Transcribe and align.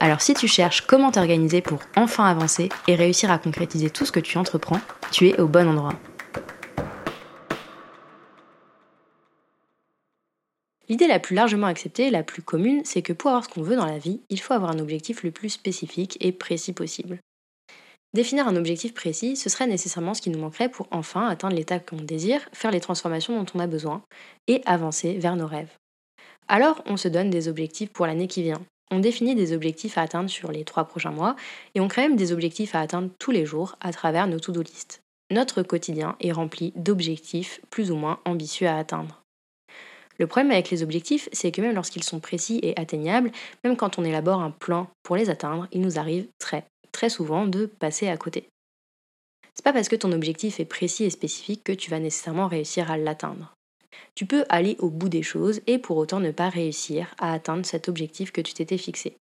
Alors 0.00 0.20
si 0.20 0.32
tu 0.34 0.46
cherches 0.46 0.82
comment 0.82 1.10
t'organiser 1.10 1.60
pour 1.60 1.80
enfin 1.96 2.24
avancer 2.26 2.68
et 2.86 2.94
réussir 2.94 3.32
à 3.32 3.38
concrétiser 3.38 3.90
tout 3.90 4.06
ce 4.06 4.12
que 4.12 4.20
tu 4.20 4.38
entreprends, 4.38 4.80
tu 5.10 5.28
es 5.28 5.40
au 5.40 5.48
bon 5.48 5.68
endroit. 5.68 5.94
L'idée 10.88 11.08
la 11.08 11.18
plus 11.18 11.34
largement 11.34 11.66
acceptée, 11.66 12.10
la 12.10 12.22
plus 12.22 12.42
commune, 12.42 12.82
c'est 12.84 13.02
que 13.02 13.12
pour 13.12 13.30
avoir 13.30 13.44
ce 13.44 13.50
qu'on 13.50 13.62
veut 13.62 13.76
dans 13.76 13.84
la 13.84 13.98
vie, 13.98 14.22
il 14.30 14.40
faut 14.40 14.54
avoir 14.54 14.70
un 14.70 14.78
objectif 14.78 15.22
le 15.22 15.32
plus 15.32 15.50
spécifique 15.50 16.16
et 16.20 16.32
précis 16.32 16.72
possible. 16.72 17.18
Définir 18.14 18.48
un 18.48 18.56
objectif 18.56 18.94
précis, 18.94 19.36
ce 19.36 19.50
serait 19.50 19.66
nécessairement 19.66 20.14
ce 20.14 20.22
qui 20.22 20.30
nous 20.30 20.38
manquerait 20.38 20.70
pour 20.70 20.88
enfin 20.92 21.28
atteindre 21.28 21.56
l'état 21.56 21.78
qu'on 21.78 21.96
désire, 21.96 22.48
faire 22.54 22.70
les 22.70 22.80
transformations 22.80 23.36
dont 23.38 23.50
on 23.54 23.60
a 23.60 23.66
besoin 23.66 24.02
et 24.46 24.62
avancer 24.64 25.18
vers 25.18 25.36
nos 25.36 25.46
rêves. 25.46 25.74
Alors, 26.46 26.82
on 26.86 26.96
se 26.96 27.08
donne 27.08 27.28
des 27.28 27.48
objectifs 27.48 27.92
pour 27.92 28.06
l'année 28.06 28.28
qui 28.28 28.42
vient, 28.42 28.62
on 28.90 29.00
définit 29.00 29.34
des 29.34 29.52
objectifs 29.52 29.98
à 29.98 30.02
atteindre 30.02 30.30
sur 30.30 30.50
les 30.50 30.64
trois 30.64 30.84
prochains 30.84 31.10
mois 31.10 31.36
et 31.74 31.80
on 31.80 31.88
crée 31.88 32.02
même 32.02 32.16
des 32.16 32.32
objectifs 32.32 32.74
à 32.74 32.80
atteindre 32.80 33.10
tous 33.18 33.30
les 33.30 33.44
jours 33.44 33.76
à 33.80 33.92
travers 33.92 34.26
nos 34.26 34.40
to-do 34.40 34.62
list. 34.62 35.02
Notre 35.30 35.62
quotidien 35.62 36.16
est 36.20 36.32
rempli 36.32 36.72
d'objectifs 36.74 37.60
plus 37.70 37.90
ou 37.90 37.96
moins 37.96 38.20
ambitieux 38.24 38.66
à 38.66 38.78
atteindre. 38.78 39.22
Le 40.18 40.26
problème 40.26 40.50
avec 40.50 40.70
les 40.70 40.82
objectifs, 40.82 41.28
c'est 41.32 41.52
que 41.52 41.60
même 41.60 41.74
lorsqu'ils 41.74 42.02
sont 42.02 42.18
précis 42.18 42.58
et 42.62 42.78
atteignables, 42.78 43.30
même 43.62 43.76
quand 43.76 43.98
on 43.98 44.04
élabore 44.04 44.40
un 44.40 44.50
plan 44.50 44.88
pour 45.02 45.16
les 45.16 45.30
atteindre, 45.30 45.68
il 45.70 45.80
nous 45.80 45.98
arrive 45.98 46.26
très, 46.38 46.64
très 46.92 47.08
souvent 47.08 47.46
de 47.46 47.66
passer 47.66 48.08
à 48.08 48.16
côté. 48.16 48.48
C'est 49.54 49.64
pas 49.64 49.72
parce 49.72 49.88
que 49.88 49.96
ton 49.96 50.12
objectif 50.12 50.60
est 50.60 50.64
précis 50.64 51.04
et 51.04 51.10
spécifique 51.10 51.62
que 51.62 51.72
tu 51.72 51.90
vas 51.90 52.00
nécessairement 52.00 52.48
réussir 52.48 52.90
à 52.90 52.96
l'atteindre 52.96 53.54
tu 54.14 54.26
peux 54.26 54.44
aller 54.48 54.76
au 54.78 54.90
bout 54.90 55.08
des 55.08 55.22
choses 55.22 55.60
et 55.66 55.78
pour 55.78 55.96
autant 55.96 56.20
ne 56.20 56.30
pas 56.30 56.48
réussir 56.48 57.14
à 57.18 57.32
atteindre 57.32 57.66
cet 57.66 57.88
objectif 57.88 58.32
que 58.32 58.40
tu 58.40 58.54
t'étais 58.54 58.78
fixé. 58.78 59.16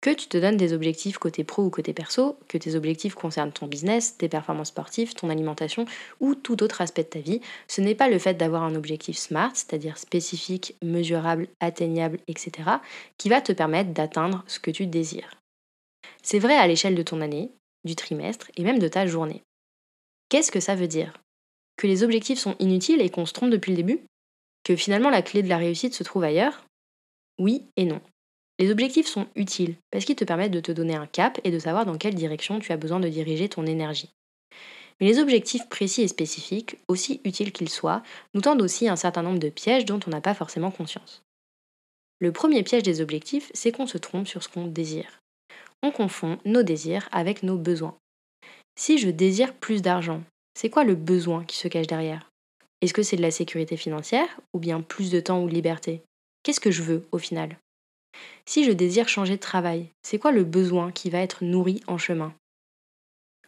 Que 0.00 0.10
tu 0.10 0.28
te 0.28 0.38
donnes 0.38 0.56
des 0.56 0.72
objectifs 0.72 1.18
côté 1.18 1.42
pro 1.42 1.64
ou 1.64 1.70
côté 1.70 1.92
perso, 1.92 2.38
que 2.48 2.58
tes 2.58 2.74
objectifs 2.76 3.14
concernent 3.14 3.52
ton 3.52 3.66
business, 3.66 4.16
tes 4.16 4.28
performances 4.28 4.68
sportives, 4.68 5.14
ton 5.14 5.30
alimentation 5.30 5.84
ou 6.20 6.34
tout 6.34 6.62
autre 6.62 6.80
aspect 6.80 7.02
de 7.02 7.08
ta 7.08 7.18
vie, 7.18 7.40
ce 7.66 7.80
n'est 7.80 7.94
pas 7.94 8.08
le 8.08 8.18
fait 8.18 8.34
d'avoir 8.34 8.62
un 8.62 8.74
objectif 8.74 9.16
SMART, 9.16 9.52
c'est-à-dire 9.54 9.98
spécifique, 9.98 10.76
mesurable, 10.82 11.48
atteignable, 11.60 12.20
etc., 12.28 12.52
qui 13.18 13.28
va 13.28 13.40
te 13.40 13.52
permettre 13.52 13.92
d'atteindre 13.92 14.44
ce 14.46 14.60
que 14.60 14.70
tu 14.70 14.86
désires. 14.86 15.40
C'est 16.22 16.38
vrai 16.38 16.56
à 16.56 16.66
l'échelle 16.66 16.94
de 16.94 17.02
ton 17.02 17.20
année, 17.20 17.50
du 17.84 17.96
trimestre 17.96 18.50
et 18.56 18.64
même 18.64 18.78
de 18.78 18.88
ta 18.88 19.06
journée. 19.06 19.42
Qu'est-ce 20.28 20.52
que 20.52 20.60
ça 20.60 20.74
veut 20.74 20.88
dire? 20.88 21.14
Que 21.76 21.86
les 21.86 22.02
objectifs 22.02 22.38
sont 22.38 22.56
inutiles 22.58 23.00
et 23.00 23.10
qu'on 23.10 23.26
se 23.26 23.32
trompe 23.32 23.50
depuis 23.50 23.70
le 23.70 23.76
début 23.76 24.00
Que 24.64 24.76
finalement 24.76 25.10
la 25.10 25.22
clé 25.22 25.42
de 25.42 25.48
la 25.48 25.58
réussite 25.58 25.94
se 25.94 26.02
trouve 26.02 26.24
ailleurs 26.24 26.64
Oui 27.38 27.64
et 27.76 27.84
non. 27.84 28.00
Les 28.58 28.70
objectifs 28.70 29.06
sont 29.06 29.26
utiles 29.34 29.76
parce 29.90 30.04
qu'ils 30.04 30.16
te 30.16 30.24
permettent 30.24 30.52
de 30.52 30.60
te 30.60 30.72
donner 30.72 30.94
un 30.94 31.06
cap 31.06 31.38
et 31.44 31.50
de 31.50 31.58
savoir 31.58 31.84
dans 31.84 31.98
quelle 31.98 32.14
direction 32.14 32.58
tu 32.58 32.72
as 32.72 32.78
besoin 32.78 33.00
de 33.00 33.08
diriger 33.08 33.48
ton 33.48 33.66
énergie. 33.66 34.10
Mais 34.98 35.08
les 35.08 35.18
objectifs 35.18 35.68
précis 35.68 36.02
et 36.02 36.08
spécifiques, 36.08 36.76
aussi 36.88 37.20
utiles 37.24 37.52
qu'ils 37.52 37.68
soient, 37.68 38.02
nous 38.32 38.40
tendent 38.40 38.62
aussi 38.62 38.88
un 38.88 38.96
certain 38.96 39.22
nombre 39.22 39.38
de 39.38 39.50
pièges 39.50 39.84
dont 39.84 40.00
on 40.06 40.10
n'a 40.10 40.22
pas 40.22 40.34
forcément 40.34 40.70
conscience. 40.70 41.22
Le 42.18 42.32
premier 42.32 42.62
piège 42.62 42.82
des 42.82 43.02
objectifs, 43.02 43.50
c'est 43.52 43.72
qu'on 43.72 43.86
se 43.86 43.98
trompe 43.98 44.26
sur 44.26 44.42
ce 44.42 44.48
qu'on 44.48 44.66
désire. 44.66 45.20
On 45.82 45.90
confond 45.90 46.38
nos 46.46 46.62
désirs 46.62 47.10
avec 47.12 47.42
nos 47.42 47.58
besoins. 47.58 47.98
Si 48.78 48.96
je 48.96 49.10
désire 49.10 49.52
plus 49.54 49.82
d'argent, 49.82 50.22
c'est 50.56 50.70
quoi 50.70 50.84
le 50.84 50.94
besoin 50.94 51.44
qui 51.44 51.58
se 51.58 51.68
cache 51.68 51.86
derrière? 51.86 52.30
Est-ce 52.80 52.94
que 52.94 53.02
c'est 53.02 53.18
de 53.18 53.22
la 53.22 53.30
sécurité 53.30 53.76
financière 53.76 54.40
ou 54.54 54.58
bien 54.58 54.80
plus 54.80 55.10
de 55.10 55.20
temps 55.20 55.42
ou 55.42 55.50
de 55.50 55.54
liberté? 55.54 56.00
Qu'est-ce 56.42 56.60
que 56.60 56.70
je 56.70 56.82
veux 56.82 57.06
au 57.12 57.18
final? 57.18 57.58
Si 58.46 58.64
je 58.64 58.72
désire 58.72 59.06
changer 59.06 59.36
de 59.36 59.40
travail, 59.40 59.90
c'est 60.02 60.18
quoi 60.18 60.32
le 60.32 60.44
besoin 60.44 60.92
qui 60.92 61.10
va 61.10 61.18
être 61.18 61.44
nourri 61.44 61.82
en 61.86 61.98
chemin? 61.98 62.32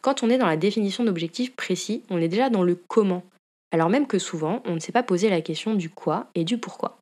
Quand 0.03 0.21
on 0.21 0.29
est 0.29 0.37
dans 0.37 0.45
la 0.45 0.55
définition 0.55 1.03
d'objectifs 1.03 1.55
précis, 1.55 2.03
on 2.11 2.21
est 2.21 2.27
déjà 2.27 2.51
dans 2.51 2.61
le 2.61 2.75
comment, 2.75 3.23
alors 3.71 3.89
même 3.89 4.05
que 4.05 4.19
souvent 4.19 4.61
on 4.65 4.75
ne 4.75 4.79
sait 4.79 4.91
pas 4.91 5.01
poser 5.01 5.31
la 5.31 5.41
question 5.41 5.73
du 5.73 5.89
quoi 5.89 6.27
et 6.35 6.43
du 6.43 6.59
pourquoi. 6.59 6.99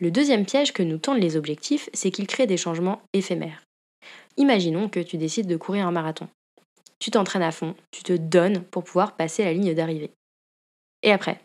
Le 0.00 0.10
deuxième 0.10 0.46
piège 0.46 0.72
que 0.72 0.82
nous 0.82 0.98
tendent 0.98 1.22
les 1.22 1.36
objectifs, 1.36 1.88
c'est 1.94 2.10
qu'ils 2.10 2.26
créent 2.26 2.48
des 2.48 2.56
changements 2.56 3.02
éphémères. 3.12 3.62
Imaginons 4.36 4.88
que 4.88 4.98
tu 4.98 5.16
décides 5.16 5.46
de 5.46 5.56
courir 5.56 5.86
un 5.86 5.92
marathon 5.92 6.26
tu 7.00 7.10
t'entraînes 7.10 7.42
à 7.42 7.50
fond, 7.50 7.74
tu 7.90 8.04
te 8.04 8.12
donnes 8.12 8.62
pour 8.62 8.84
pouvoir 8.84 9.16
passer 9.16 9.44
la 9.44 9.52
ligne 9.52 9.74
d'arrivée. 9.74 10.12
Et 11.02 11.10
après, 11.10 11.40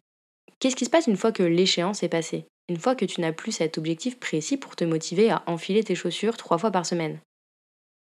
qu'est-ce 0.59 0.75
qui 0.75 0.85
se 0.85 0.89
passe 0.89 1.07
une 1.07 1.17
fois 1.17 1.31
que 1.31 1.43
l'échéance 1.43 2.03
est 2.03 2.09
passée? 2.09 2.45
Une 2.69 2.77
fois 2.77 2.95
que 2.95 3.05
tu 3.05 3.21
n'as 3.21 3.31
plus 3.31 3.53
cet 3.53 3.77
objectif 3.77 4.19
précis 4.19 4.57
pour 4.57 4.75
te 4.75 4.83
motiver 4.83 5.31
à 5.31 5.43
enfiler 5.47 5.83
tes 5.83 5.95
chaussures 5.95 6.37
trois 6.37 6.57
fois 6.57 6.71
par 6.71 6.85
semaine? 6.85 7.19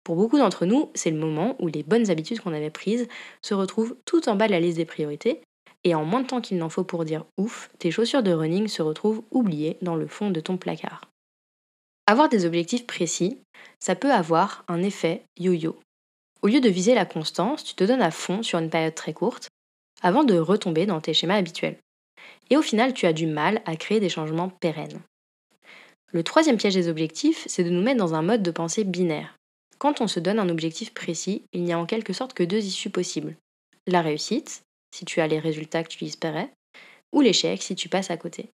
Pour 0.04 0.16
beaucoup 0.16 0.38
d'entre 0.38 0.66
nous, 0.66 0.90
c'est 0.96 1.12
le 1.12 1.20
moment 1.20 1.56
où 1.60 1.68
les 1.68 1.84
bonnes 1.84 2.10
habitudes 2.10 2.40
qu'on 2.40 2.54
avait 2.54 2.70
prises 2.70 3.08
se 3.42 3.54
retrouvent 3.54 3.98
tout 4.06 4.30
en 4.30 4.36
bas 4.36 4.48
de 4.48 4.54
la 4.54 4.62
liste 4.62 4.78
des 4.78 4.86
priorités, 4.86 5.42
et 5.84 5.96
en 5.96 6.06
moins 6.06 6.22
de 6.22 6.28
temps 6.28 6.42
qu'il 6.42 6.58
n'en 6.58 6.70
faut 6.70 6.84
pour 6.84 7.06
dire 7.06 7.26
ouf, 7.38 7.70
tes 7.78 7.92
chaussures 7.92 8.24
de 8.24 8.32
running 8.32 8.68
se 8.68 8.82
retrouvent 8.82 9.24
oubliées 9.32 9.78
dans 9.82 9.96
le 9.96 10.08
fond 10.08 10.32
de 10.32 10.40
ton 10.40 10.58
placard. 10.58 11.10
Avoir 12.08 12.30
des 12.30 12.46
objectifs 12.46 12.88
précis, 12.88 13.38
ça 13.80 13.96
peut 13.96 14.12
avoir 14.12 14.64
un 14.70 14.82
effet 14.82 15.24
yo-yo. 15.38 15.78
Au 16.42 16.48
lieu 16.48 16.62
de 16.62 16.70
viser 16.70 16.94
la 16.94 17.06
constance, 17.06 17.64
tu 17.64 17.74
te 17.74 17.84
donnes 17.84 18.02
à 18.02 18.12
fond 18.12 18.44
sur 18.44 18.60
une 18.60 18.70
période 18.70 18.96
très 18.96 19.14
courte 19.14 19.48
avant 20.02 20.24
de 20.24 20.38
retomber 20.38 20.86
dans 20.86 21.02
tes 21.02 21.14
schémas 21.14 21.38
habituels. 21.38 21.78
Et 22.50 22.58
au 22.58 22.62
final, 22.62 22.94
tu 22.94 23.06
as 23.06 23.14
du 23.14 23.26
mal 23.26 23.62
à 23.66 23.76
créer 23.76 24.00
des 24.00 24.10
changements 24.10 24.50
pérennes. 24.50 25.02
Le 26.12 26.24
troisième 26.24 26.58
piège 26.58 26.76
des 26.76 26.88
objectifs, 26.88 27.44
c'est 27.48 27.64
de 27.64 27.70
nous 27.70 27.82
mettre 27.82 27.98
dans 27.98 28.14
un 28.14 28.22
mode 28.22 28.44
de 28.44 28.52
pensée 28.52 28.84
binaire. 28.84 29.36
Quand 29.78 30.00
on 30.00 30.08
se 30.08 30.20
donne 30.20 30.40
un 30.40 30.50
objectif 30.50 30.94
précis, 30.94 31.44
il 31.54 31.64
n'y 31.64 31.74
a 31.74 31.80
en 31.80 31.86
quelque 31.86 32.14
sorte 32.14 32.34
que 32.34 32.44
deux 32.44 32.64
issues 32.66 32.90
possibles. 32.90 33.36
La 33.88 34.02
réussite, 34.02 34.64
si 34.96 35.06
tu 35.06 35.20
as 35.22 35.28
les 35.28 35.40
résultats 35.40 35.84
que 35.84 35.90
tu 35.90 36.06
espérais, 36.06 36.50
ou 37.12 37.22
l'échec 37.22 37.62
si 37.62 37.76
tu 37.76 37.90
passes 37.90 38.12
à 38.12 38.18
côté. 38.18 38.50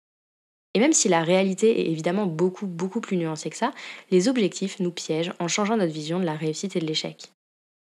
Et 0.74 0.80
même 0.80 0.94
si 0.94 1.08
la 1.08 1.24
réalité 1.24 1.82
est 1.82 1.92
évidemment 1.92 2.26
beaucoup, 2.26 2.66
beaucoup 2.66 3.02
plus 3.02 3.18
nuancée 3.18 3.50
que 3.50 3.58
ça, 3.58 3.72
les 4.10 4.28
objectifs 4.28 4.80
nous 4.80 4.92
piègent 4.92 5.34
en 5.40 5.48
changeant 5.48 5.78
notre 5.78 5.94
vision 5.94 6.20
de 6.20 6.26
la 6.26 6.36
réussite 6.36 6.76
et 6.76 6.80
de 6.80 6.86
l'échec. 6.86 7.32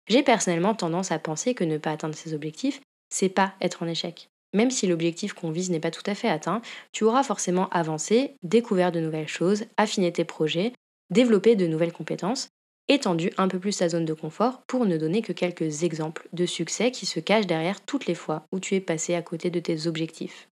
J'ai 0.08 0.22
personnellement 0.22 0.74
tendance 0.74 1.12
à 1.12 1.18
penser 1.18 1.54
que 1.54 1.64
ne 1.64 1.78
pas 1.78 1.92
atteindre 1.92 2.14
ses 2.14 2.34
objectifs, 2.34 2.80
c'est 3.10 3.28
pas 3.28 3.54
être 3.60 3.82
en 3.82 3.88
échec. 3.88 4.28
Même 4.54 4.70
si 4.70 4.86
l'objectif 4.86 5.34
qu'on 5.34 5.50
vise 5.50 5.70
n'est 5.70 5.80
pas 5.80 5.90
tout 5.90 6.02
à 6.06 6.14
fait 6.14 6.28
atteint, 6.28 6.62
tu 6.92 7.04
auras 7.04 7.22
forcément 7.22 7.68
avancé, 7.68 8.34
découvert 8.42 8.92
de 8.92 9.00
nouvelles 9.00 9.28
choses, 9.28 9.64
affiné 9.76 10.10
tes 10.10 10.24
projets, 10.24 10.72
développé 11.10 11.54
de 11.54 11.66
nouvelles 11.66 11.92
compétences, 11.92 12.48
étendu 12.88 13.30
un 13.36 13.48
peu 13.48 13.58
plus 13.58 13.76
ta 13.76 13.90
zone 13.90 14.06
de 14.06 14.14
confort 14.14 14.62
pour 14.66 14.86
ne 14.86 14.96
donner 14.96 15.20
que 15.20 15.34
quelques 15.34 15.82
exemples 15.82 16.28
de 16.32 16.46
succès 16.46 16.90
qui 16.90 17.04
se 17.04 17.20
cachent 17.20 17.46
derrière 17.46 17.84
toutes 17.84 18.06
les 18.06 18.14
fois 18.14 18.46
où 18.50 18.60
tu 18.60 18.74
es 18.74 18.80
passé 18.80 19.14
à 19.14 19.20
côté 19.20 19.50
de 19.50 19.60
tes 19.60 19.86
objectifs. 19.86 20.48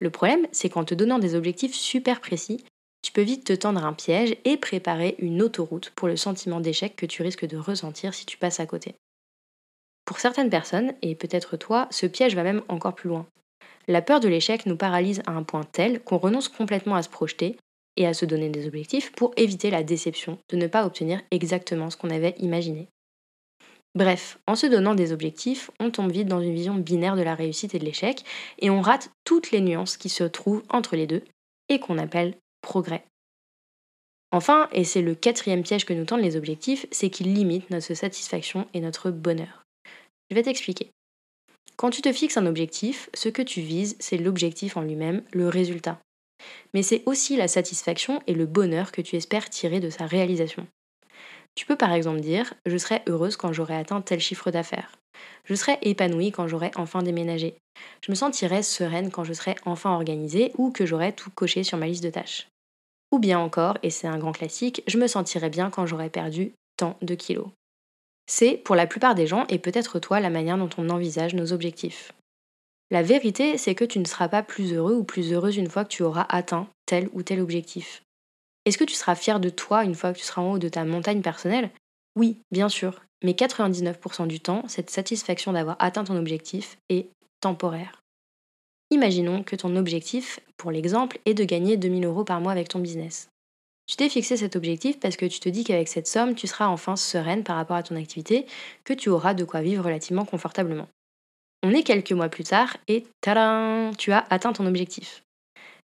Le 0.00 0.10
problème, 0.10 0.46
c'est 0.52 0.68
qu'en 0.68 0.84
te 0.84 0.94
donnant 0.94 1.18
des 1.18 1.34
objectifs 1.34 1.74
super 1.74 2.20
précis, 2.20 2.64
tu 3.02 3.12
peux 3.12 3.22
vite 3.22 3.44
te 3.44 3.52
tendre 3.52 3.84
un 3.84 3.92
piège 3.92 4.36
et 4.44 4.56
préparer 4.56 5.16
une 5.18 5.42
autoroute 5.42 5.90
pour 5.90 6.08
le 6.08 6.16
sentiment 6.16 6.60
d'échec 6.60 6.96
que 6.96 7.06
tu 7.06 7.22
risques 7.22 7.46
de 7.46 7.56
ressentir 7.56 8.14
si 8.14 8.26
tu 8.26 8.36
passes 8.36 8.60
à 8.60 8.66
côté. 8.66 8.94
Pour 10.04 10.18
certaines 10.18 10.50
personnes, 10.50 10.94
et 11.02 11.14
peut-être 11.14 11.56
toi, 11.56 11.86
ce 11.90 12.06
piège 12.06 12.34
va 12.34 12.42
même 12.42 12.62
encore 12.68 12.94
plus 12.94 13.08
loin. 13.08 13.26
La 13.86 14.02
peur 14.02 14.20
de 14.20 14.28
l'échec 14.28 14.66
nous 14.66 14.76
paralyse 14.76 15.22
à 15.26 15.32
un 15.32 15.42
point 15.42 15.64
tel 15.64 16.00
qu'on 16.00 16.18
renonce 16.18 16.48
complètement 16.48 16.94
à 16.94 17.02
se 17.02 17.08
projeter 17.08 17.56
et 17.96 18.06
à 18.06 18.14
se 18.14 18.24
donner 18.24 18.48
des 18.48 18.66
objectifs 18.66 19.12
pour 19.12 19.32
éviter 19.36 19.70
la 19.70 19.82
déception 19.82 20.38
de 20.50 20.56
ne 20.56 20.66
pas 20.66 20.86
obtenir 20.86 21.20
exactement 21.30 21.90
ce 21.90 21.96
qu'on 21.96 22.10
avait 22.10 22.34
imaginé. 22.38 22.88
Bref, 23.94 24.38
en 24.46 24.54
se 24.54 24.66
donnant 24.66 24.94
des 24.94 25.12
objectifs, 25.12 25.70
on 25.80 25.90
tombe 25.90 26.12
vite 26.12 26.28
dans 26.28 26.40
une 26.40 26.54
vision 26.54 26.74
binaire 26.74 27.16
de 27.16 27.22
la 27.22 27.34
réussite 27.34 27.74
et 27.74 27.78
de 27.78 27.84
l'échec, 27.84 28.24
et 28.60 28.70
on 28.70 28.80
rate 28.80 29.10
toutes 29.24 29.50
les 29.50 29.60
nuances 29.60 29.96
qui 29.96 30.08
se 30.08 30.24
trouvent 30.24 30.62
entre 30.68 30.94
les 30.94 31.06
deux, 31.06 31.24
et 31.68 31.80
qu'on 31.80 31.98
appelle 31.98 32.36
progrès. 32.60 33.04
Enfin, 34.30 34.68
et 34.72 34.84
c'est 34.84 35.02
le 35.02 35.14
quatrième 35.14 35.62
piège 35.62 35.86
que 35.86 35.94
nous 35.94 36.04
tendent 36.04 36.20
les 36.20 36.36
objectifs, 36.36 36.86
c'est 36.90 37.10
qu'ils 37.10 37.32
limitent 37.32 37.70
notre 37.70 37.94
satisfaction 37.94 38.68
et 38.74 38.80
notre 38.80 39.10
bonheur. 39.10 39.64
Je 40.30 40.34
vais 40.34 40.42
t'expliquer. 40.42 40.90
Quand 41.76 41.90
tu 41.90 42.02
te 42.02 42.12
fixes 42.12 42.36
un 42.36 42.46
objectif, 42.46 43.08
ce 43.14 43.28
que 43.28 43.40
tu 43.40 43.60
vises, 43.60 43.96
c'est 44.00 44.18
l'objectif 44.18 44.76
en 44.76 44.82
lui-même, 44.82 45.22
le 45.32 45.48
résultat. 45.48 46.00
Mais 46.74 46.82
c'est 46.82 47.02
aussi 47.06 47.36
la 47.36 47.48
satisfaction 47.48 48.20
et 48.26 48.34
le 48.34 48.46
bonheur 48.46 48.92
que 48.92 49.00
tu 49.00 49.16
espères 49.16 49.48
tirer 49.48 49.80
de 49.80 49.90
sa 49.90 50.06
réalisation. 50.06 50.66
Tu 51.58 51.66
peux 51.66 51.74
par 51.74 51.92
exemple 51.92 52.20
dire 52.20 52.54
Je 52.66 52.76
serai 52.76 53.02
heureuse 53.08 53.36
quand 53.36 53.52
j'aurai 53.52 53.74
atteint 53.74 54.00
tel 54.00 54.20
chiffre 54.20 54.52
d'affaires. 54.52 54.92
Je 55.42 55.56
serai 55.56 55.76
épanouie 55.82 56.30
quand 56.30 56.46
j'aurai 56.46 56.70
enfin 56.76 57.02
déménagé. 57.02 57.56
Je 58.00 58.12
me 58.12 58.14
sentirai 58.14 58.62
sereine 58.62 59.10
quand 59.10 59.24
je 59.24 59.32
serai 59.32 59.56
enfin 59.64 59.90
organisée 59.90 60.52
ou 60.56 60.70
que 60.70 60.86
j'aurai 60.86 61.12
tout 61.12 61.30
coché 61.34 61.64
sur 61.64 61.76
ma 61.76 61.88
liste 61.88 62.04
de 62.04 62.10
tâches. 62.10 62.46
Ou 63.10 63.18
bien 63.18 63.40
encore, 63.40 63.76
et 63.82 63.90
c'est 63.90 64.06
un 64.06 64.18
grand 64.18 64.30
classique, 64.30 64.84
je 64.86 64.98
me 64.98 65.08
sentirai 65.08 65.50
bien 65.50 65.68
quand 65.68 65.84
j'aurai 65.84 66.10
perdu 66.10 66.52
tant 66.76 66.96
de 67.02 67.16
kilos. 67.16 67.48
C'est, 68.30 68.56
pour 68.56 68.76
la 68.76 68.86
plupart 68.86 69.16
des 69.16 69.26
gens, 69.26 69.44
et 69.48 69.58
peut-être 69.58 69.98
toi, 69.98 70.20
la 70.20 70.30
manière 70.30 70.58
dont 70.58 70.70
on 70.78 70.90
envisage 70.90 71.34
nos 71.34 71.52
objectifs. 71.52 72.12
La 72.92 73.02
vérité, 73.02 73.58
c'est 73.58 73.74
que 73.74 73.84
tu 73.84 73.98
ne 73.98 74.04
seras 74.04 74.28
pas 74.28 74.44
plus 74.44 74.74
heureux 74.74 74.94
ou 74.94 75.02
plus 75.02 75.32
heureuse 75.32 75.56
une 75.56 75.68
fois 75.68 75.84
que 75.84 75.90
tu 75.90 76.04
auras 76.04 76.26
atteint 76.28 76.68
tel 76.86 77.08
ou 77.14 77.24
tel 77.24 77.40
objectif. 77.40 78.04
Est-ce 78.68 78.76
que 78.76 78.84
tu 78.84 78.94
seras 78.94 79.14
fier 79.14 79.40
de 79.40 79.48
toi 79.48 79.82
une 79.82 79.94
fois 79.94 80.12
que 80.12 80.18
tu 80.18 80.24
seras 80.24 80.42
en 80.42 80.52
haut 80.52 80.58
de 80.58 80.68
ta 80.68 80.84
montagne 80.84 81.22
personnelle? 81.22 81.70
Oui, 82.16 82.42
bien 82.50 82.68
sûr, 82.68 83.00
mais 83.24 83.32
99% 83.32 84.26
du 84.26 84.40
temps, 84.40 84.62
cette 84.68 84.90
satisfaction 84.90 85.54
d'avoir 85.54 85.76
atteint 85.78 86.04
ton 86.04 86.18
objectif 86.18 86.76
est 86.90 87.08
temporaire. 87.40 88.02
Imaginons 88.90 89.42
que 89.42 89.56
ton 89.56 89.74
objectif, 89.74 90.40
pour 90.58 90.70
l'exemple, 90.70 91.18
est 91.24 91.32
de 91.32 91.44
gagner 91.44 91.78
2000 91.78 92.04
euros 92.04 92.24
par 92.24 92.42
mois 92.42 92.52
avec 92.52 92.68
ton 92.68 92.78
business. 92.78 93.30
Tu 93.86 93.96
t'es 93.96 94.10
fixé 94.10 94.36
cet 94.36 94.54
objectif 94.54 95.00
parce 95.00 95.16
que 95.16 95.24
tu 95.24 95.40
te 95.40 95.48
dis 95.48 95.64
qu'avec 95.64 95.88
cette 95.88 96.06
somme, 96.06 96.34
tu 96.34 96.46
seras 96.46 96.66
enfin 96.66 96.96
sereine 96.96 97.44
par 97.44 97.56
rapport 97.56 97.76
à 97.76 97.82
ton 97.82 97.96
activité, 97.96 98.44
que 98.84 98.92
tu 98.92 99.08
auras 99.08 99.32
de 99.32 99.44
quoi 99.44 99.62
vivre 99.62 99.86
relativement 99.86 100.26
confortablement. 100.26 100.88
On 101.62 101.70
est 101.70 101.84
quelques 101.84 102.12
mois 102.12 102.28
plus 102.28 102.44
tard 102.44 102.76
et 102.86 103.06
tadam, 103.22 103.96
tu 103.96 104.12
as 104.12 104.26
atteint 104.28 104.52
ton 104.52 104.66
objectif. 104.66 105.22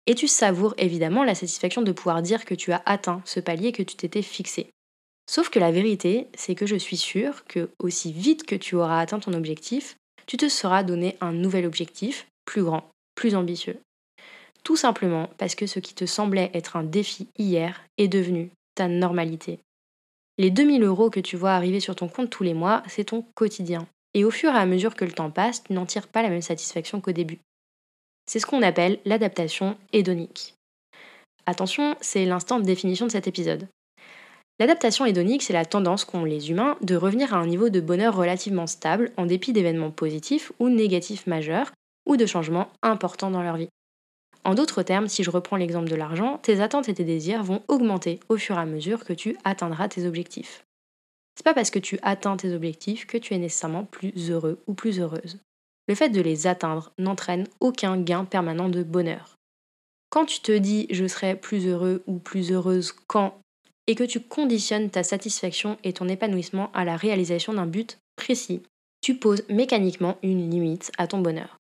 Et 0.06 0.14
tu 0.14 0.26
savoures 0.26 0.75
évidemment 0.78 1.25
la 1.25 1.34
satisfaction 1.34 1.82
de 1.82 1.93
pouvoir 1.93 2.22
dire 2.22 2.44
que 2.44 2.54
tu 2.54 2.72
as 2.72 2.82
atteint 2.87 3.22
ce 3.25 3.40
palier 3.40 3.72
que 3.72 3.82
tu 3.82 3.96
t'étais 3.96 4.22
fixé. 4.22 4.70
Sauf 5.31 5.49
que 5.49 5.60
la 5.60 5.70
vérité, 5.70 6.26
c'est 6.34 6.54
que 6.54 6.66
je 6.66 6.76
suis 6.76 6.96
sûre 6.96 7.44
que 7.44 7.70
aussi 7.78 8.12
vite 8.12 8.44
que 8.44 8.56
tu 8.56 8.75
auras 8.75 9.00
atteint 9.00 9.20
ton 9.20 9.32
objectif, 9.32 9.96
tu 10.26 10.37
te 10.37 10.49
seras 10.49 10.82
donné 10.82 11.16
un 11.20 11.32
nouvel 11.32 11.66
objectif, 11.66 12.26
plus 12.44 12.64
grand, 12.64 12.90
plus 13.14 13.37
ambitieux. 13.37 13.78
Tout 14.64 14.76
simplement 14.76 15.31
parce 15.38 15.54
que 15.54 15.66
ce 15.66 15.81
qui 15.81 15.94
te 15.94 16.06
semblait 16.06 16.50
être 16.55 16.76
un 16.76 16.84
défi 16.84 17.28
hier 17.38 17.82
est 17.98 18.08
devenu 18.08 18.50
ta 18.75 18.88
normalité. 18.88 19.58
Les 20.38 20.50
2000 20.50 20.82
euros 20.82 21.10
que 21.10 21.20
tu 21.20 21.37
vois 21.37 21.52
arriver 21.52 21.81
sur 21.81 21.94
ton 21.94 22.08
compte 22.08 22.31
tous 22.31 22.43
les 22.43 22.55
mois, 22.55 22.82
c'est 22.88 23.05
ton 23.05 23.25
quotidien. 23.34 23.87
Et 24.14 24.25
au 24.25 24.31
fur 24.31 24.52
et 24.52 24.58
à 24.58 24.66
mesure 24.66 24.94
que 24.94 25.05
le 25.05 25.12
temps 25.12 25.31
passe, 25.31 25.62
tu 25.64 25.72
n'en 25.72 25.87
tires 25.87 26.08
pas 26.08 26.22
la 26.22 26.31
même 26.31 26.43
satisfaction 26.43 27.00
qu'au 27.00 27.12
début. 27.12 27.38
C'est 28.26 28.38
ce 28.38 28.46
qu'on 28.46 28.62
appelle 28.62 28.98
l'adaptation 29.04 29.76
hédonique. 29.92 30.54
Attention, 31.46 31.96
c'est 32.00 32.24
l'instant 32.24 32.60
de 32.60 32.64
définition 32.64 33.06
de 33.06 33.10
cet 33.10 33.26
épisode. 33.26 33.69
L'adaptation 34.60 35.06
hédonique, 35.06 35.42
c'est 35.42 35.52
la 35.52 35.64
tendance 35.64 36.04
qu'ont 36.04 36.24
les 36.24 36.50
humains 36.50 36.76
de 36.82 36.94
revenir 36.94 37.34
à 37.34 37.38
un 37.38 37.46
niveau 37.46 37.69
de 37.69 37.80
bonheur 37.80 38.14
relativement 38.14 38.66
stable 38.66 39.10
en 39.16 39.26
dépit 39.26 39.52
d'événements 39.52 39.90
positifs 39.90 40.52
ou 40.60 40.69
négatifs 40.69 41.26
majeurs 41.26 41.72
ou 42.06 42.16
de 42.16 42.26
changements 42.26 42.69
importants 42.82 43.30
dans 43.30 43.42
leur 43.42 43.56
vie. 43.56 43.69
En 44.44 44.54
d'autres 44.54 44.82
termes, 44.82 45.08
si 45.08 45.22
je 45.22 45.30
reprends 45.30 45.56
l'exemple 45.56 45.88
de 45.88 45.96
l'argent, 45.96 46.38
tes 46.38 46.60
attentes 46.60 46.88
et 46.88 46.94
tes 46.94 47.04
désirs 47.04 47.44
vont 47.44 47.62
augmenter 47.69 48.20
au 48.28 48.36
fur 48.36 48.56
et 48.56 48.60
à 48.60 48.66
mesure 48.66 49.04
que 49.04 49.12
tu 49.12 49.36
atteindras 49.44 49.88
tes 49.88 50.06
objectifs. 50.06 50.64
C'est 51.36 51.44
pas 51.44 51.54
parce 51.54 51.70
que 51.70 51.78
tu 51.78 51.98
atteins 52.02 52.36
tes 52.36 52.52
objectifs 52.52 53.06
que 53.06 53.19
tu 53.19 53.34
es 53.34 53.38
nécessairement 53.38 53.84
plus 53.84 54.30
heureux 54.30 54.60
ou 54.66 54.74
plus 54.74 55.00
heureuse. 55.00 55.38
Le 55.93 55.97
fait 55.97 56.09
de 56.09 56.23
les 56.23 56.47
atteindre 56.47 56.91
n'entraîne 56.97 57.47
aucun 57.61 58.00
gain 58.00 58.25
permanent 58.25 58.71
de 58.71 58.83
bonheur. 58.83 59.37
Quand 60.09 60.25
tu 60.25 60.41
te 60.41 60.56
dis 60.56 60.87
je 60.89 61.06
serai 61.06 61.37
plus 61.37 61.67
heureux 61.67 62.03
ou 62.06 62.19
plus 62.19 62.50
heureuse 62.50 62.94
quand 63.09 63.39
et 63.87 63.94
que 63.94 64.03
tu 64.03 64.19
conditionnes 64.19 64.89
ta 64.89 65.03
satisfaction 65.03 65.77
et 65.85 65.93
ton 65.93 66.09
épanouissement 66.09 66.73
à 66.73 66.87
la 66.87 66.97
réalisation 66.97 67.53
d'un 67.53 67.67
but 67.67 67.99
précis, 68.17 68.62
tu 69.03 69.17
poses 69.17 69.44
mécaniquement 69.50 70.17
une 70.23 70.50
limite 70.50 70.91
à 70.97 71.06
ton 71.06 71.19
bonheur. 71.19 71.59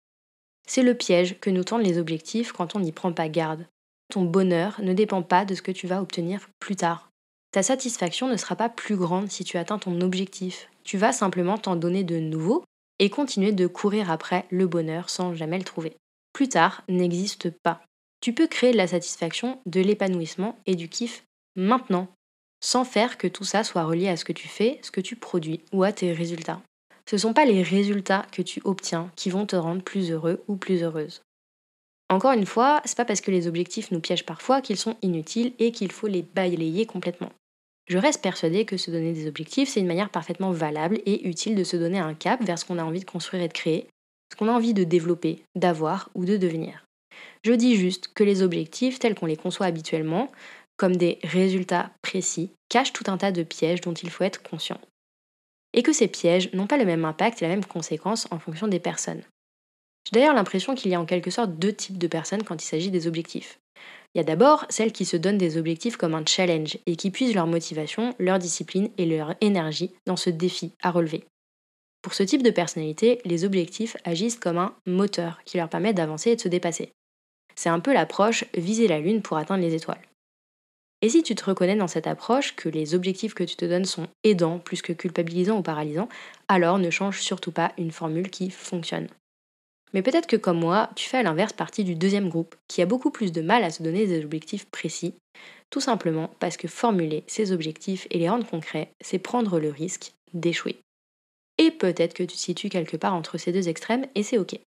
C'est 0.68 0.81
le 0.81 0.95
piège 0.95 1.39
que 1.39 1.51
nous 1.51 1.63
tendent 1.63 1.86
les 1.86 2.00
objectifs 2.00 2.51
quand 2.51 2.75
on 2.75 2.80
n'y 2.80 2.92
prend 2.92 3.13
pas 3.13 3.30
garde. 3.30 3.68
Ton 4.12 4.24
bonheur 4.24 4.81
ne 4.81 4.94
dépend 4.94 5.22
pas 5.22 5.45
de 5.45 5.54
ce 5.54 5.62
que 5.62 5.72
tu 5.72 5.86
vas 5.86 6.01
obtenir 6.01 6.50
plus 6.60 6.75
tard. 6.75 7.12
Ta 7.51 7.62
satisfaction 7.62 8.27
ne 8.27 8.38
sera 8.38 8.56
pas 8.56 8.69
plus 8.69 8.95
grande 8.95 9.30
si 9.30 9.44
tu 9.44 9.60
atteins 9.60 9.77
ton 9.77 10.01
objectif. 10.01 10.68
Tu 10.83 10.98
vas 10.98 11.12
simplement 11.12 11.60
t'en 11.60 11.75
donner 11.75 12.04
de 12.04 12.18
nouveaux 12.18 12.63
et 13.00 13.09
continuer 13.09 13.51
de 13.51 13.68
courir 13.68 14.12
après 14.12 14.45
le 14.50 14.68
bonheur 14.68 15.09
sans 15.09 15.33
jamais 15.33 15.57
le 15.57 15.63
trouver. 15.63 15.97
Plus 16.33 16.50
tard 16.50 16.83
n'existe 16.88 17.50
pas. 17.50 17.81
Tu 18.21 18.33
peux 18.33 18.47
créer 18.47 18.71
de 18.71 18.77
la 18.77 18.88
satisfaction, 18.88 19.59
de 19.65 19.81
l'épanouissement 19.81 20.57
et 20.65 20.75
du 20.75 20.89
kiff 20.89 21.24
maintenant, 21.56 22.07
sans 22.59 22.83
faire 22.83 23.18
que 23.18 23.27
tout 23.27 23.44
ça 23.44 23.63
soit 23.63 23.83
relié 23.83 24.07
à 24.07 24.18
ce 24.18 24.25
que 24.25 24.33
tu 24.33 24.47
fais, 24.47 24.80
ce 24.81 24.92
que 24.92 25.01
tu 25.01 25.15
produis 25.15 25.62
ou 25.71 25.83
à 25.83 25.92
tes 25.92 26.12
résultats. 26.12 26.62
Ce 27.07 27.15
ne 27.15 27.21
sont 27.21 27.33
pas 27.33 27.45
les 27.45 27.62
résultats 27.62 28.25
que 28.31 28.42
tu 28.42 28.62
obtiens 28.65 29.12
qui 29.15 29.30
vont 29.30 29.45
te 29.45 29.56
rendre 29.56 29.83
plus 29.83 30.12
heureux 30.12 30.44
ou 30.48 30.56
plus 30.56 30.81
heureuse. 30.81 31.21
Encore 32.09 32.31
une 32.31 32.45
fois, 32.45 32.81
c'est 32.86 32.98
pas 32.98 33.06
parce 33.06 33.21
que 33.21 33.31
les 33.31 33.48
objectifs 33.48 33.91
nous 33.91 34.00
piègent 34.00 34.25
parfois 34.25 34.62
qu'ils 34.62 34.77
sont 34.77 34.98
inutiles 35.01 35.53
et 35.59 35.71
qu'il 35.71 35.91
faut 35.91 36.07
les 36.07 36.21
balayer 36.21 36.86
complètement. 36.86 37.31
Je 37.87 37.99
reste 37.99 38.21
persuadée 38.21 38.65
que 38.65 38.77
se 38.77 38.89
donner 38.89 39.13
des 39.13 39.27
objectifs, 39.27 39.69
c'est 39.69 39.79
une 39.79 39.87
manière 39.87 40.09
parfaitement 40.09 40.51
valable 40.51 40.99
et 41.05 41.27
utile 41.27 41.55
de 41.55 41.63
se 41.63 41.77
donner 41.77 41.99
un 41.99 42.15
cap 42.15 42.43
vers 42.43 42.57
ce 42.57 42.65
qu'on 42.65 42.79
a 42.79 42.83
envie 42.83 42.99
de 42.99 43.05
construire 43.05 43.43
et 43.43 43.47
de 43.47 43.53
créer, 43.53 43.87
ce 44.31 44.35
qu'on 44.35 44.47
a 44.47 44.53
envie 44.53 44.73
de 44.73 44.83
développer, 44.83 45.43
d'avoir 45.55 46.09
ou 46.15 46.25
de 46.25 46.37
devenir. 46.37 46.85
Je 47.43 47.53
dis 47.53 47.75
juste 47.75 48.11
que 48.15 48.23
les 48.23 48.41
objectifs, 48.41 48.97
tels 48.97 49.13
qu'on 49.13 49.27
les 49.27 49.37
conçoit 49.37 49.67
habituellement, 49.67 50.31
comme 50.77 50.95
des 50.95 51.19
résultats 51.23 51.91
précis, 52.01 52.49
cachent 52.69 52.93
tout 52.93 53.03
un 53.07 53.17
tas 53.17 53.31
de 53.31 53.43
pièges 53.43 53.81
dont 53.81 53.93
il 53.93 54.09
faut 54.09 54.23
être 54.23 54.41
conscient. 54.41 54.79
Et 55.73 55.83
que 55.83 55.93
ces 55.93 56.07
pièges 56.07 56.51
n'ont 56.53 56.67
pas 56.67 56.77
le 56.77 56.85
même 56.85 57.05
impact 57.05 57.41
et 57.41 57.45
la 57.45 57.51
même 57.51 57.65
conséquence 57.65 58.27
en 58.31 58.39
fonction 58.39 58.67
des 58.67 58.79
personnes. 58.79 59.21
J'ai 60.05 60.19
d'ailleurs 60.19 60.35
l'impression 60.35 60.73
qu'il 60.73 60.91
y 60.91 60.95
a 60.95 61.01
en 61.01 61.05
quelque 61.05 61.31
sorte 61.31 61.55
deux 61.57 61.73
types 61.73 61.97
de 61.97 62.07
personnes 62.07 62.43
quand 62.43 62.61
il 62.61 62.65
s'agit 62.65 62.91
des 62.91 63.07
objectifs. 63.07 63.59
Il 64.15 64.19
y 64.19 64.21
a 64.21 64.23
d'abord 64.23 64.65
celles 64.69 64.94
qui 64.94 65.03
se 65.03 65.17
donnent 65.17 65.38
des 65.38 65.57
objectifs 65.57 65.97
comme 65.97 66.15
un 66.15 66.25
challenge 66.25 66.77
et 66.85 66.95
qui 66.95 67.12
puisent 67.12 67.35
leur 67.35 67.47
motivation, 67.47 68.15
leur 68.17 68.39
discipline 68.39 68.89
et 68.97 69.06
leur 69.06 69.35
énergie 69.41 69.91
dans 70.06 70.15
ce 70.15 70.29
défi 70.29 70.71
à 70.81 70.89
relever. 70.89 71.25
Pour 72.01 72.13
ce 72.13 72.23
type 72.23 72.41
de 72.41 72.50
personnalité, 72.50 73.19
les 73.25 73.44
objectifs 73.44 73.97
agissent 74.06 74.39
comme 74.39 74.57
un 74.57 74.73
moteur 74.85 75.41
qui 75.44 75.57
leur 75.57 75.67
permet 75.67 75.94
d'avancer 75.94 76.31
et 76.31 76.35
de 76.38 76.41
se 76.41 76.47
dépasser. 76.47 76.94
C'est 77.56 77.67
un 77.67 77.81
peu 77.81 77.94
l'approche 77.94 78.45
viser 78.56 78.88
la 78.88 79.00
lune 79.00 79.21
pour 79.21 79.35
atteindre 79.35 79.63
les 79.63 79.75
étoiles. 79.75 80.01
Et 81.01 81.09
si 81.09 81.21
tu 81.21 81.35
te 81.35 81.44
reconnais 81.44 81.75
dans 81.75 81.88
cette 81.88 82.07
approche, 82.07 82.56
que 82.56 82.69
les 82.69 82.95
objectifs 82.95 83.33
que 83.33 83.44
tu 83.44 83.57
te 83.57 83.65
donnes 83.65 83.85
sont 83.85 84.07
aidants 84.23 84.59
plus 84.59 84.81
que 84.81 84.94
culpabilisants 84.94 85.57
ou 85.57 85.62
paralysants, 85.62 86.09
alors 86.47 86.79
ne 86.79 86.89
change 86.89 87.19
surtout 87.19 87.51
pas 87.51 87.74
une 87.77 87.91
formule 87.91 88.29
qui 88.29 88.50
fonctionne. 88.50 89.10
Mais 89.95 90.01
peut-être 90.01 90.27
que 90.27 90.35
comme 90.35 90.59
moi, 90.59 90.89
tu 90.97 91.07
fais 91.07 91.19
à 91.19 91.23
l'inverse 91.23 91.53
partie 91.53 91.85
du 91.85 91.95
deuxième 91.95 92.27
groupe, 92.27 92.55
qui 92.67 92.81
a 92.81 92.85
beaucoup 92.85 93.11
plus 93.11 93.31
de 93.31 93.41
mal 93.41 93.63
à 93.63 93.71
se 93.71 93.81
donner 93.81 94.05
des 94.05 94.25
objectifs 94.25 94.65
précis, 94.65 95.15
tout 95.69 95.79
simplement 95.79 96.29
parce 96.39 96.57
que 96.57 96.67
formuler 96.67 97.23
ces 97.27 97.53
objectifs 97.53 98.05
et 98.11 98.19
les 98.19 98.29
rendre 98.29 98.45
concrets, 98.45 98.91
c'est 98.99 99.19
prendre 99.19 99.57
le 99.57 99.69
risque 99.69 100.11
d'échouer. 100.33 100.77
Et 101.57 101.71
peut-être 101.71 102.13
que 102.13 102.23
tu 102.23 102.35
te 102.35 102.39
situes 102.39 102.67
quelque 102.67 102.97
part 102.97 103.13
entre 103.13 103.37
ces 103.37 103.53
deux 103.53 103.69
extrêmes, 103.69 104.05
et 104.15 104.23
c'est 104.23 104.37
ok. 104.37 104.59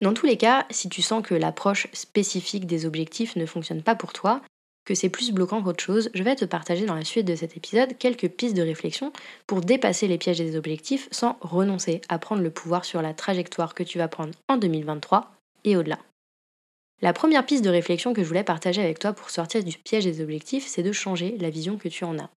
Dans 0.00 0.14
tous 0.14 0.24
les 0.24 0.38
cas, 0.38 0.66
si 0.70 0.88
tu 0.88 1.02
sens 1.02 1.22
que 1.22 1.34
l'approche 1.34 1.86
spécifique 1.92 2.66
des 2.66 2.86
objectifs 2.86 3.36
ne 3.36 3.44
fonctionne 3.44 3.82
pas 3.82 3.94
pour 3.94 4.14
toi, 4.14 4.40
que 4.84 4.94
c'est 4.94 5.08
plus 5.08 5.32
bloquant 5.32 5.62
qu'autre 5.62 5.82
chose, 5.82 6.10
je 6.14 6.22
vais 6.22 6.36
te 6.36 6.44
partager 6.44 6.86
dans 6.86 6.94
la 6.94 7.04
suite 7.04 7.26
de 7.26 7.34
cet 7.34 7.56
épisode 7.56 7.96
quelques 7.98 8.28
pistes 8.28 8.56
de 8.56 8.62
réflexion 8.62 9.12
pour 9.46 9.60
dépasser 9.60 10.08
les 10.08 10.18
pièges 10.18 10.38
des 10.38 10.56
objectifs 10.56 11.08
sans 11.10 11.36
renoncer 11.40 12.00
à 12.08 12.18
prendre 12.18 12.42
le 12.42 12.50
pouvoir 12.50 12.84
sur 12.84 13.02
la 13.02 13.14
trajectoire 13.14 13.74
que 13.74 13.82
tu 13.82 13.98
vas 13.98 14.08
prendre 14.08 14.34
en 14.48 14.56
2023 14.56 15.32
et 15.64 15.76
au-delà. 15.76 15.98
La 17.00 17.12
première 17.12 17.44
piste 17.44 17.64
de 17.64 17.70
réflexion 17.70 18.14
que 18.14 18.22
je 18.22 18.28
voulais 18.28 18.44
partager 18.44 18.82
avec 18.82 18.98
toi 18.98 19.12
pour 19.12 19.30
sortir 19.30 19.62
du 19.64 19.76
piège 19.76 20.04
des 20.04 20.20
objectifs, 20.20 20.66
c'est 20.66 20.82
de 20.82 20.92
changer 20.92 21.36
la 21.38 21.50
vision 21.50 21.76
que 21.76 21.88
tu 21.88 22.04
en 22.04 22.18
as. 22.18 22.30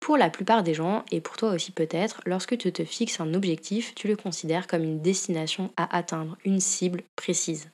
Pour 0.00 0.16
la 0.16 0.30
plupart 0.30 0.62
des 0.62 0.74
gens, 0.74 1.04
et 1.10 1.20
pour 1.20 1.36
toi 1.36 1.50
aussi 1.50 1.72
peut-être, 1.72 2.20
lorsque 2.24 2.56
tu 2.56 2.72
te 2.72 2.84
fixes 2.84 3.20
un 3.20 3.34
objectif, 3.34 3.94
tu 3.94 4.08
le 4.08 4.16
considères 4.16 4.66
comme 4.66 4.84
une 4.84 5.00
destination 5.00 5.72
à 5.76 5.96
atteindre, 5.96 6.36
une 6.44 6.60
cible 6.60 7.02
précise. 7.16 7.70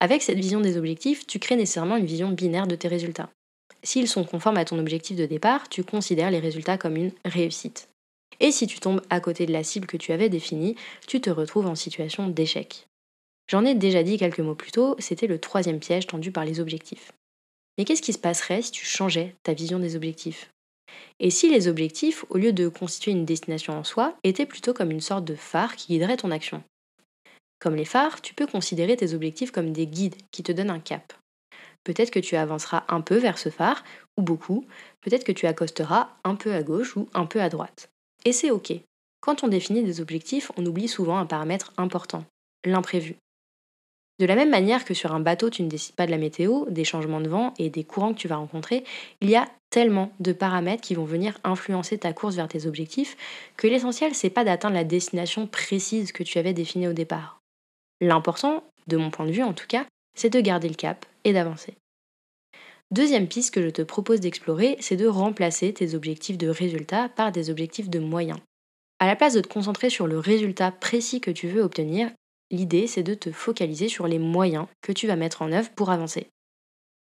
Avec 0.00 0.22
cette 0.22 0.38
vision 0.38 0.60
des 0.60 0.76
objectifs, 0.76 1.26
tu 1.26 1.38
crées 1.38 1.56
nécessairement 1.56 1.96
une 1.96 2.06
vision 2.06 2.30
binaire 2.30 2.66
de 2.66 2.76
tes 2.76 2.88
résultats. 2.88 3.30
S'ils 3.82 4.08
sont 4.08 4.24
conformes 4.24 4.58
à 4.58 4.64
ton 4.64 4.78
objectif 4.78 5.16
de 5.16 5.26
départ, 5.26 5.68
tu 5.68 5.84
considères 5.84 6.30
les 6.30 6.40
résultats 6.40 6.76
comme 6.76 6.96
une 6.96 7.12
réussite. 7.24 7.88
Et 8.40 8.50
si 8.50 8.66
tu 8.66 8.80
tombes 8.80 9.00
à 9.08 9.20
côté 9.20 9.46
de 9.46 9.52
la 9.52 9.64
cible 9.64 9.86
que 9.86 9.96
tu 9.96 10.12
avais 10.12 10.28
définie, 10.28 10.76
tu 11.06 11.20
te 11.20 11.30
retrouves 11.30 11.66
en 11.66 11.74
situation 11.74 12.28
d'échec. 12.28 12.86
J'en 13.48 13.64
ai 13.64 13.74
déjà 13.74 14.02
dit 14.02 14.18
quelques 14.18 14.40
mots 14.40 14.54
plus 14.54 14.72
tôt, 14.72 14.96
c'était 14.98 15.28
le 15.28 15.38
troisième 15.38 15.78
piège 15.78 16.06
tendu 16.06 16.32
par 16.32 16.44
les 16.44 16.60
objectifs. 16.60 17.12
Mais 17.78 17.84
qu'est-ce 17.84 18.02
qui 18.02 18.12
se 18.12 18.18
passerait 18.18 18.62
si 18.62 18.72
tu 18.72 18.84
changeais 18.84 19.34
ta 19.44 19.54
vision 19.54 19.78
des 19.78 19.96
objectifs? 19.96 20.50
Et 21.20 21.30
si 21.30 21.48
les 21.48 21.68
objectifs, 21.68 22.24
au 22.28 22.38
lieu 22.38 22.52
de 22.52 22.68
constituer 22.68 23.12
une 23.12 23.24
destination 23.24 23.74
en 23.74 23.84
soi, 23.84 24.16
étaient 24.24 24.46
plutôt 24.46 24.74
comme 24.74 24.90
une 24.90 25.00
sorte 25.00 25.24
de 25.24 25.34
phare 25.34 25.76
qui 25.76 25.88
guiderait 25.88 26.16
ton 26.16 26.30
action? 26.30 26.62
Comme 27.58 27.76
les 27.76 27.84
phares, 27.84 28.20
tu 28.20 28.34
peux 28.34 28.46
considérer 28.46 28.96
tes 28.96 29.14
objectifs 29.14 29.50
comme 29.50 29.72
des 29.72 29.86
guides 29.86 30.16
qui 30.30 30.42
te 30.42 30.52
donnent 30.52 30.70
un 30.70 30.80
cap. 30.80 31.12
Peut-être 31.84 32.10
que 32.10 32.18
tu 32.18 32.36
avanceras 32.36 32.84
un 32.88 33.00
peu 33.00 33.16
vers 33.16 33.38
ce 33.38 33.48
phare, 33.48 33.84
ou 34.16 34.22
beaucoup, 34.22 34.64
peut-être 35.02 35.24
que 35.24 35.32
tu 35.32 35.46
accosteras 35.46 36.10
un 36.24 36.34
peu 36.34 36.52
à 36.52 36.62
gauche 36.62 36.96
ou 36.96 37.08
un 37.14 37.26
peu 37.26 37.40
à 37.40 37.48
droite. 37.48 37.90
Et 38.24 38.32
c'est 38.32 38.50
ok. 38.50 38.72
Quand 39.20 39.44
on 39.44 39.48
définit 39.48 39.84
des 39.84 40.00
objectifs, 40.00 40.50
on 40.56 40.66
oublie 40.66 40.88
souvent 40.88 41.18
un 41.18 41.26
paramètre 41.26 41.72
important, 41.76 42.24
l'imprévu. 42.64 43.16
De 44.18 44.26
la 44.26 44.34
même 44.34 44.50
manière 44.50 44.84
que 44.84 44.94
sur 44.94 45.14
un 45.14 45.20
bateau, 45.20 45.50
tu 45.50 45.62
ne 45.62 45.68
décides 45.68 45.94
pas 45.94 46.06
de 46.06 46.10
la 46.10 46.18
météo, 46.18 46.64
des 46.70 46.84
changements 46.84 47.20
de 47.20 47.28
vent 47.28 47.52
et 47.58 47.68
des 47.68 47.84
courants 47.84 48.14
que 48.14 48.18
tu 48.18 48.28
vas 48.28 48.36
rencontrer, 48.36 48.82
il 49.20 49.28
y 49.28 49.36
a 49.36 49.46
tellement 49.68 50.10
de 50.20 50.32
paramètres 50.32 50.82
qui 50.82 50.94
vont 50.94 51.04
venir 51.04 51.38
influencer 51.44 51.98
ta 51.98 52.12
course 52.14 52.36
vers 52.36 52.48
tes 52.48 52.66
objectifs 52.66 53.16
que 53.56 53.66
l'essentiel, 53.66 54.14
c'est 54.14 54.30
pas 54.30 54.44
d'atteindre 54.44 54.74
la 54.74 54.84
destination 54.84 55.46
précise 55.46 56.12
que 56.12 56.22
tu 56.22 56.38
avais 56.38 56.54
définie 56.54 56.88
au 56.88 56.94
départ. 56.94 57.35
L'important, 58.00 58.64
de 58.86 58.96
mon 58.96 59.10
point 59.10 59.26
de 59.26 59.32
vue 59.32 59.42
en 59.42 59.52
tout 59.52 59.66
cas, 59.66 59.86
c'est 60.14 60.30
de 60.30 60.40
garder 60.40 60.68
le 60.68 60.74
cap 60.74 61.06
et 61.24 61.32
d'avancer. 61.32 61.74
Deuxième 62.90 63.28
piste 63.28 63.52
que 63.52 63.62
je 63.62 63.70
te 63.70 63.82
propose 63.82 64.20
d'explorer, 64.20 64.76
c'est 64.80 64.96
de 64.96 65.08
remplacer 65.08 65.72
tes 65.72 65.94
objectifs 65.94 66.38
de 66.38 66.48
résultat 66.48 67.08
par 67.08 67.32
des 67.32 67.50
objectifs 67.50 67.90
de 67.90 67.98
moyens. 67.98 68.38
À 68.98 69.06
la 69.06 69.16
place 69.16 69.34
de 69.34 69.40
te 69.40 69.48
concentrer 69.48 69.90
sur 69.90 70.06
le 70.06 70.18
résultat 70.18 70.70
précis 70.70 71.20
que 71.20 71.30
tu 71.30 71.48
veux 71.48 71.62
obtenir, 71.62 72.10
L'idée, 72.50 72.86
c'est 72.86 73.02
de 73.02 73.14
te 73.14 73.32
focaliser 73.32 73.88
sur 73.88 74.06
les 74.06 74.18
moyens 74.18 74.66
que 74.80 74.92
tu 74.92 75.06
vas 75.06 75.16
mettre 75.16 75.42
en 75.42 75.50
œuvre 75.50 75.70
pour 75.70 75.90
avancer. 75.90 76.28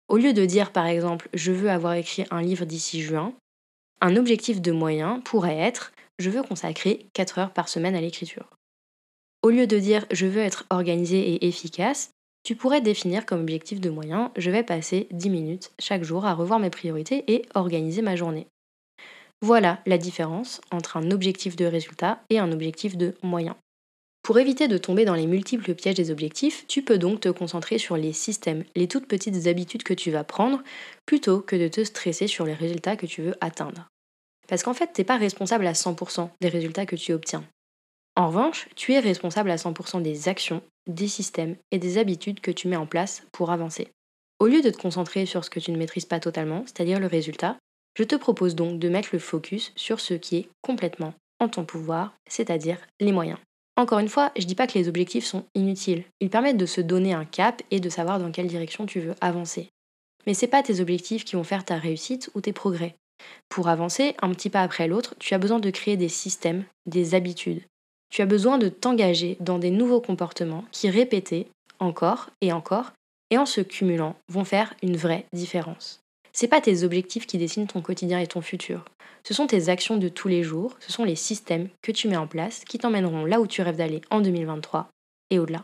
Au 0.10 0.18
lieu 0.18 0.34
de 0.34 0.46
dire 0.46 0.74
par 0.74 0.88
exemple 0.88 1.30
je 1.34 1.54
veux 1.54 1.70
avoir 1.70 1.94
écrit 1.94 2.26
un 2.32 2.42
livre 2.42 2.66
d'ici 2.66 3.02
juin, 3.02 3.34
un 4.02 4.18
objectif 4.18 4.62
de 4.62 4.74
moyen 4.74 5.22
pourrait 5.22 5.58
être 5.58 5.94
je 6.20 6.30
veux 6.30 6.44
consacrer 6.44 7.08
4 7.14 7.40
heures 7.40 7.54
par 7.54 7.70
semaine 7.70 7.96
à 7.96 8.02
l'écriture. 8.02 8.50
Au 9.44 9.50
lieu 9.50 9.66
de 9.66 9.80
dire 9.80 10.06
je 10.12 10.28
veux 10.28 10.42
être 10.42 10.66
organisé 10.70 11.20
et 11.20 11.48
efficace, 11.48 12.12
tu 12.44 12.56
pourrais 12.56 12.82
définir 12.82 13.26
comme 13.26 13.42
objectif 13.42 13.80
de 13.80 13.90
moyen 13.90 14.32
je 14.38 14.52
vais 14.52 14.64
passer 14.64 15.08
10 15.12 15.30
minutes 15.30 15.72
chaque 15.80 16.04
jour 16.04 16.26
à 16.26 16.34
revoir 16.34 16.60
mes 16.60 16.70
priorités 16.70 17.24
et 17.28 17.44
organiser 17.56 18.02
ma 18.02 18.16
journée. 18.16 18.48
Voilà 19.42 19.80
la 19.88 19.98
différence 19.98 20.62
entre 20.72 20.98
un 20.98 21.10
objectif 21.10 21.56
de 21.56 21.66
résultat 21.66 22.22
et 22.30 22.38
un 22.38 22.52
objectif 22.52 22.96
de 22.98 23.16
moyen. 23.24 23.56
Pour 24.22 24.38
éviter 24.38 24.68
de 24.68 24.78
tomber 24.78 25.04
dans 25.04 25.16
les 25.16 25.26
multiples 25.26 25.74
pièges 25.74 25.96
des 25.96 26.12
objectifs, 26.12 26.68
tu 26.68 26.84
peux 26.84 27.00
donc 27.00 27.22
te 27.22 27.30
concentrer 27.30 27.80
sur 27.80 27.98
les 27.98 28.14
systèmes, 28.14 28.64
les 28.76 28.88
toutes 28.88 29.08
petites 29.08 29.48
habitudes 29.48 29.82
que 29.82 29.96
tu 29.96 30.12
vas 30.12 30.24
prendre, 30.24 30.62
plutôt 31.08 31.42
que 31.42 31.56
de 31.56 31.68
te 31.68 31.84
stresser 31.84 32.28
sur 32.28 32.46
les 32.46 32.54
résultats 32.54 32.96
que 32.96 33.08
tu 33.08 33.24
veux 33.24 33.34
atteindre. 33.42 33.88
Parce 34.48 34.62
qu'en 34.62 34.76
fait, 34.76 34.92
tu 34.94 35.02
n'es 35.02 35.06
pas 35.06 35.18
responsable 35.18 35.66
à 35.66 35.74
100% 35.74 36.30
des 36.40 36.50
résultats 36.50 36.86
que 36.86 36.96
tu 36.96 37.14
obtiens. 37.14 37.44
En 38.16 38.28
revanche, 38.28 38.68
tu 38.76 38.94
es 38.94 39.00
responsable 39.00 39.52
à 39.52 39.56
100% 39.56 40.02
des 40.02 40.28
actions, 40.28 40.62
des 40.88 41.08
systèmes 41.08 41.56
et 41.72 41.80
des 41.80 41.98
habitudes 41.98 42.42
que 42.42 42.52
tu 42.52 42.68
mets 42.68 42.76
en 42.76 42.86
place 42.86 43.24
pour 43.32 43.52
avancer. 43.52 43.90
Au 44.40 44.48
lieu 44.48 44.62
de 44.62 44.70
te 44.70 44.78
concentrer 44.78 45.26
sur 45.26 45.46
ce 45.46 45.50
que 45.50 45.60
tu 45.60 45.72
ne 45.72 45.78
maîtrises 45.78 46.06
pas 46.06 46.20
totalement, 46.20 46.64
c'est-à-dire 46.66 47.00
le 47.00 47.08
résultat, 47.08 47.58
je 47.98 48.04
te 48.04 48.16
propose 48.16 48.56
donc 48.56 48.80
de 48.80 48.90
mettre 48.90 49.10
le 49.14 49.20
focus 49.20 49.72
sur 49.76 50.00
ce 50.00 50.14
qui 50.14 50.38
est 50.38 50.50
complètement 50.62 51.14
en 51.40 51.48
ton 51.48 51.64
pouvoir, 51.64 52.14
c'est-à-dire 52.28 52.78
les 53.00 53.12
moyens. 53.12 53.40
Encore 53.78 54.00
une 54.00 54.10
fois, 54.10 54.32
je 54.38 54.46
dis 54.46 54.56
pas 54.56 54.68
que 54.68 54.78
les 54.78 54.88
objectifs 54.88 55.26
sont 55.26 55.46
inutiles. 55.56 56.04
Ils 56.20 56.30
permettent 56.30 56.58
de 56.58 56.66
se 56.66 56.82
donner 56.82 57.14
un 57.14 57.26
cap 57.26 57.62
et 57.72 57.80
de 57.80 57.90
savoir 57.90 58.20
dans 58.20 58.32
quelle 58.32 58.48
direction 58.48 58.86
tu 58.86 59.00
veux 59.00 59.16
avancer. 59.22 59.70
Mais 60.28 60.34
c'est 60.34 60.48
pas 60.48 60.64
tes 60.64 60.82
objectifs 60.82 61.24
qui 61.24 61.36
vont 61.36 61.44
faire 61.44 61.66
ta 61.66 61.78
réussite 61.78 62.30
ou 62.36 62.42
tes 62.42 62.54
progrès. 62.54 62.96
Pour 63.50 63.70
avancer 63.70 64.16
un 64.22 64.30
petit 64.32 64.50
pas 64.50 64.62
après 64.62 64.88
l'autre, 64.88 65.16
tu 65.20 65.34
as 65.34 65.40
besoin 65.40 65.60
de 65.60 65.70
créer 65.70 65.98
des 65.98 66.10
systèmes, 66.10 66.66
des 66.86 67.16
habitudes. 67.16 67.62
Tu 68.12 68.22
as 68.22 68.26
besoin 68.26 68.58
de 68.58 68.68
t'engager 68.68 69.38
dans 69.40 69.58
des 69.58 69.72
nouveaux 69.72 70.02
comportements 70.02 70.66
qui, 70.72 70.90
répétés 70.90 71.48
encore 71.80 72.30
et 72.42 72.52
encore, 72.52 72.92
et 73.32 73.38
en 73.38 73.46
se 73.46 73.62
cumulant, 73.62 74.16
vont 74.28 74.44
faire 74.44 74.74
une 74.84 74.98
vraie 74.98 75.26
différence. 75.32 76.02
C'est 76.34 76.50
pas 76.50 76.62
tes 76.62 76.84
objectifs 76.84 77.26
qui 77.26 77.38
dessinent 77.38 77.68
ton 77.68 77.82
quotidien 77.82 78.20
et 78.20 78.28
ton 78.28 78.42
futur. 78.42 78.86
Ce 79.24 79.34
sont 79.34 79.48
tes 79.48 79.70
actions 79.70 79.98
de 79.98 80.10
tous 80.10 80.28
les 80.28 80.44
jours, 80.44 80.76
ce 80.80 80.92
sont 80.92 81.06
les 81.06 81.16
systèmes 81.16 81.70
que 81.82 81.92
tu 81.94 82.10
mets 82.10 82.18
en 82.18 82.28
place 82.28 82.66
qui 82.66 82.80
t'emmèneront 82.80 83.24
là 83.24 83.40
où 83.40 83.48
tu 83.48 83.62
rêves 83.62 83.78
d'aller 83.78 84.02
en 84.10 84.20
2023 84.20 84.90
et 85.30 85.40
au-delà. 85.40 85.64